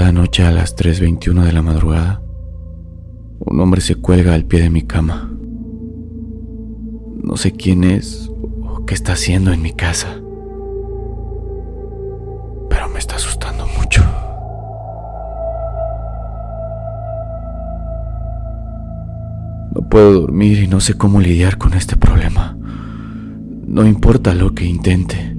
Cada 0.00 0.12
noche 0.12 0.44
a 0.44 0.50
las 0.50 0.74
3.21 0.76 1.44
de 1.44 1.52
la 1.52 1.60
madrugada, 1.60 2.22
un 3.40 3.60
hombre 3.60 3.82
se 3.82 3.96
cuelga 3.96 4.32
al 4.32 4.46
pie 4.46 4.62
de 4.62 4.70
mi 4.70 4.80
cama. 4.80 5.30
No 7.22 7.36
sé 7.36 7.52
quién 7.52 7.84
es 7.84 8.30
o 8.30 8.86
qué 8.86 8.94
está 8.94 9.12
haciendo 9.12 9.52
en 9.52 9.60
mi 9.60 9.74
casa, 9.74 10.08
pero 12.70 12.88
me 12.88 12.98
está 12.98 13.16
asustando 13.16 13.66
mucho. 13.78 14.02
No 19.74 19.86
puedo 19.90 20.18
dormir 20.22 20.62
y 20.62 20.66
no 20.66 20.80
sé 20.80 20.94
cómo 20.94 21.20
lidiar 21.20 21.58
con 21.58 21.74
este 21.74 21.96
problema. 21.96 22.56
No 23.66 23.84
importa 23.86 24.34
lo 24.34 24.54
que 24.54 24.64
intente, 24.64 25.36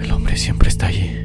el 0.00 0.12
hombre 0.12 0.36
siempre 0.36 0.68
está 0.68 0.86
allí. 0.86 1.23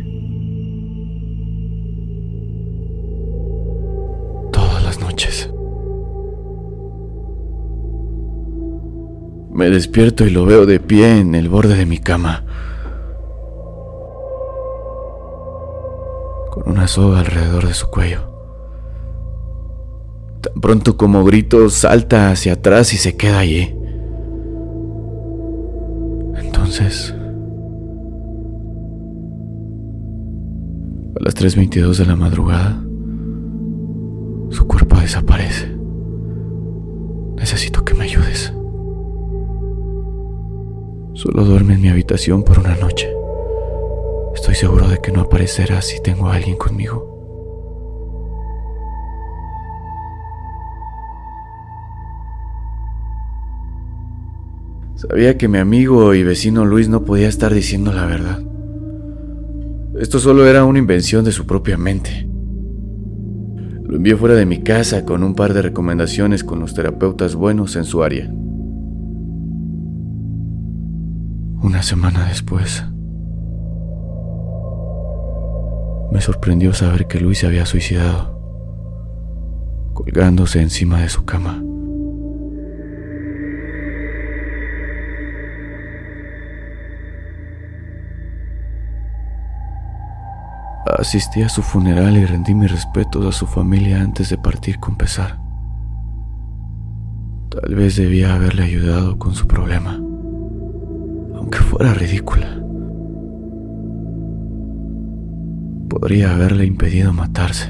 Me 9.60 9.70
despierto 9.70 10.26
y 10.26 10.30
lo 10.30 10.46
veo 10.46 10.66
de 10.66 10.80
pie 10.80 11.20
en 11.20 11.36
el 11.36 11.50
borde 11.50 11.76
de 11.76 11.86
mi 11.86 11.98
cama. 11.98 12.46
Con 16.50 16.70
una 16.70 16.88
soga 16.88 17.20
alrededor 17.20 17.68
de 17.68 17.74
su 17.74 17.90
cuello. 17.90 18.22
Tan 20.40 20.62
pronto 20.62 20.96
como 20.96 21.26
grito, 21.26 21.70
salta 21.70 22.32
hacia 22.32 22.54
atrás 22.54 22.94
y 22.94 22.98
se 22.98 23.18
queda 23.18 23.40
allí. 23.40 23.76
Entonces, 26.38 27.14
a 31.20 31.22
las 31.22 31.36
3.22 31.36 31.98
de 31.98 32.06
la 32.06 32.16
madrugada, 32.16 32.82
su 34.52 34.66
cuerpo 34.68 34.98
desaparece. 35.02 35.76
Necesito 37.36 37.84
que 37.84 37.94
me 37.94 38.06
ayudes. 38.06 38.54
Solo 41.22 41.44
duerme 41.44 41.74
en 41.74 41.82
mi 41.82 41.90
habitación 41.90 42.44
por 42.44 42.60
una 42.60 42.78
noche. 42.78 43.14
Estoy 44.34 44.56
seguro 44.56 44.88
de 44.88 45.00
que 45.00 45.12
no 45.12 45.20
aparecerá 45.20 45.82
si 45.82 46.02
tengo 46.02 46.30
a 46.30 46.36
alguien 46.36 46.56
conmigo. 46.56 47.18
Sabía 54.96 55.38
que 55.38 55.50
mi 55.50 55.58
amigo 55.58 56.14
y 56.14 56.24
vecino 56.24 56.64
Luis 56.64 56.88
no 56.88 57.04
podía 57.04 57.28
estar 57.28 57.54
diciendo 57.54 57.92
la 57.92 58.06
verdad. 58.06 58.42
Esto 60.00 60.20
solo 60.20 60.48
era 60.48 60.64
una 60.64 60.80
invención 60.80 61.26
de 61.26 61.34
su 61.34 61.46
propia 61.46 61.78
mente. 61.78 62.30
Lo 63.84 63.98
envié 63.98 64.16
fuera 64.16 64.36
de 64.36 64.46
mi 64.46 64.64
casa 64.64 65.04
con 65.04 65.24
un 65.24 65.36
par 65.36 65.54
de 65.54 65.64
recomendaciones 65.64 66.46
con 66.46 66.62
los 66.62 66.74
terapeutas 66.74 67.36
buenos 67.36 67.76
en 67.76 67.84
su 67.84 68.04
área. 68.04 68.32
Una 71.62 71.84
semana 71.84 72.26
después, 72.26 72.86
me 76.12 76.22
sorprendió 76.22 76.74
saber 76.74 77.06
que 77.08 77.20
Luis 77.20 77.40
se 77.40 77.48
había 77.48 77.66
suicidado, 77.66 78.40
colgándose 79.94 80.62
encima 80.62 81.02
de 81.02 81.10
su 81.10 81.26
cama. 81.26 81.62
Asistí 90.98 91.44
a 91.44 91.50
su 91.50 91.62
funeral 91.62 92.18
y 92.18 92.26
rendí 92.26 92.54
mis 92.54 92.72
respetos 92.72 93.26
a 93.26 93.38
su 93.38 93.46
familia 93.46 94.02
antes 94.02 94.30
de 94.30 94.38
partir 94.38 94.80
con 94.80 94.98
pesar. 94.98 95.40
Tal 97.50 97.76
vez 97.76 97.96
debía 97.96 98.34
haberle 98.34 98.64
ayudado 98.64 99.20
con 99.20 99.36
su 99.36 99.48
problema, 99.48 100.00
aunque 101.40 101.60
fuera 101.60 101.94
ridícula. 101.94 102.62
Podría 105.90 106.36
haberle 106.36 106.66
impedido 106.66 107.14
matarse. 107.14 107.70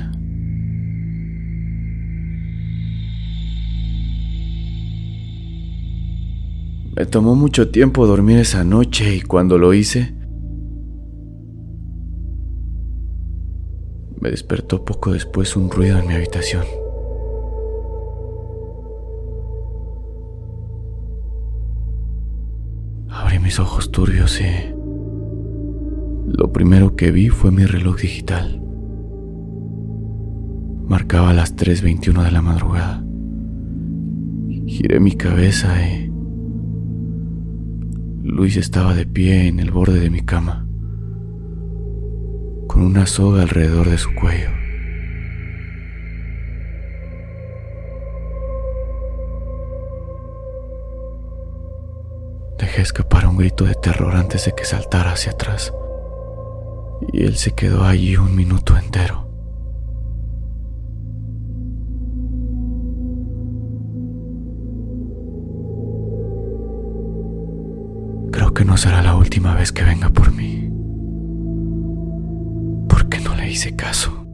Me 6.95 7.05
tomó 7.05 7.35
mucho 7.35 7.69
tiempo 7.69 8.07
dormir 8.07 8.39
esa 8.39 8.63
noche 8.63 9.15
y 9.15 9.21
cuando 9.21 9.57
lo 9.57 9.73
hice, 9.73 10.19
Me 14.21 14.31
despertó 14.31 14.83
poco 14.83 15.13
después 15.13 15.55
un 15.55 15.71
ruido 15.71 15.97
en 15.97 16.07
mi 16.07 16.13
habitación. 16.13 16.65
Mis 23.41 23.59
ojos 23.59 23.91
turbios 23.91 24.39
y 24.41 24.73
lo 26.37 26.53
primero 26.53 26.95
que 26.95 27.11
vi 27.11 27.29
fue 27.29 27.51
mi 27.51 27.65
reloj 27.65 27.97
digital. 27.97 28.61
Marcaba 30.87 31.33
las 31.33 31.55
3.21 31.55 32.23
de 32.23 32.31
la 32.31 32.41
madrugada. 32.41 33.03
Giré 34.67 34.99
mi 34.99 35.13
cabeza 35.13 35.69
y 35.81 36.11
Luis 38.23 38.57
estaba 38.57 38.93
de 38.93 39.05
pie 39.05 39.47
en 39.47 39.59
el 39.59 39.71
borde 39.71 39.99
de 39.99 40.09
mi 40.09 40.21
cama 40.21 40.67
con 42.67 42.83
una 42.83 43.07
soga 43.07 43.41
alrededor 43.41 43.89
de 43.89 43.97
su 43.97 44.13
cuello. 44.13 44.58
Escapar 52.81 53.27
un 53.27 53.37
grito 53.37 53.65
de 53.65 53.75
terror 53.75 54.15
antes 54.15 54.45
de 54.45 54.53
que 54.53 54.65
saltara 54.65 55.11
hacia 55.11 55.33
atrás, 55.33 55.73
y 57.11 57.23
él 57.23 57.35
se 57.35 57.51
quedó 57.51 57.83
allí 57.83 58.15
un 58.15 58.35
minuto 58.35 58.77
entero. 58.77 59.27
Creo 68.31 68.53
que 68.53 68.65
no 68.65 68.77
será 68.77 69.01
la 69.01 69.15
última 69.15 69.53
vez 69.55 69.71
que 69.71 69.83
venga 69.83 70.09
por 70.09 70.31
mí 70.31 70.69
hice 73.49 73.75
caso. 73.75 74.28